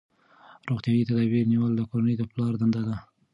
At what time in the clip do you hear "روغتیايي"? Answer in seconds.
0.67-1.03